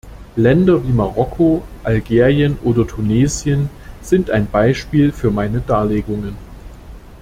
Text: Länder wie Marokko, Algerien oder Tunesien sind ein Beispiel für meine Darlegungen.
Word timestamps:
Länder 0.35 0.83
wie 0.87 0.91
Marokko, 0.93 1.61
Algerien 1.83 2.57
oder 2.63 2.87
Tunesien 2.87 3.69
sind 4.01 4.31
ein 4.31 4.49
Beispiel 4.49 5.11
für 5.11 5.29
meine 5.29 5.61
Darlegungen. 5.61 6.35